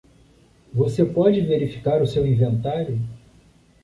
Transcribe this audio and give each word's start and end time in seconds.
Você 0.73 1.05
pode 1.05 1.41
verificar 1.41 2.01
o 2.01 2.07
seu 2.07 2.25
inventário? 2.25 2.99